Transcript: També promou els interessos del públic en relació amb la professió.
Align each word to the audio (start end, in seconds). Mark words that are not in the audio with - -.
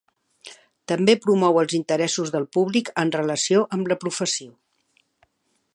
També 0.91 1.13
promou 1.25 1.59
els 1.63 1.75
interessos 1.79 2.33
del 2.37 2.49
públic 2.59 2.91
en 3.05 3.13
relació 3.17 3.63
amb 3.77 3.91
la 3.93 3.99
professió. 4.05 4.49